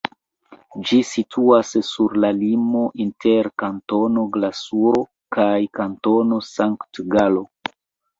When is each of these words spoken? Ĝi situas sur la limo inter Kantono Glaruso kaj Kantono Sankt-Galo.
Ĝi 0.91 0.97
situas 1.07 1.73
sur 1.89 2.15
la 2.23 2.31
limo 2.37 2.81
inter 3.05 3.49
Kantono 3.63 4.23
Glaruso 4.37 5.03
kaj 5.37 5.51
Kantono 5.81 6.41
Sankt-Galo. 6.49 7.45